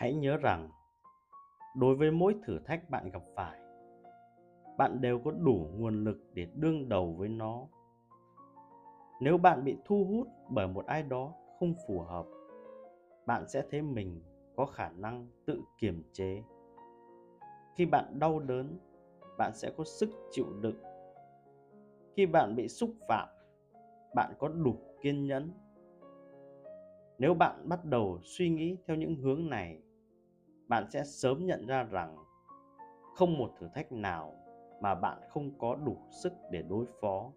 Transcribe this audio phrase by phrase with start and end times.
[0.00, 0.70] hãy nhớ rằng,
[1.76, 3.60] đối với mỗi thử thách bạn gặp phải,
[4.78, 7.66] bạn đều có đủ nguồn lực để đương đầu với nó.
[9.20, 12.26] Nếu bạn bị thu hút bởi một ai đó không phù hợp,
[13.26, 14.22] bạn sẽ thấy mình
[14.56, 16.42] có khả năng tự kiềm chế.
[17.76, 18.78] Khi bạn đau đớn,
[19.38, 20.82] bạn sẽ có sức chịu đựng.
[22.16, 23.28] Khi bạn bị xúc phạm,
[24.14, 25.52] bạn có đủ kiên nhẫn.
[27.18, 29.82] Nếu bạn bắt đầu suy nghĩ theo những hướng này
[30.70, 32.16] bạn sẽ sớm nhận ra rằng
[33.14, 34.34] không một thử thách nào
[34.80, 37.30] mà bạn không có đủ sức để đối phó.